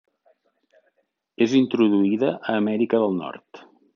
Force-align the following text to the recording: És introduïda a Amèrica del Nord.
És 1.47 1.53
introduïda 1.59 2.33
a 2.39 2.57
Amèrica 2.63 3.05
del 3.07 3.17
Nord. 3.23 3.65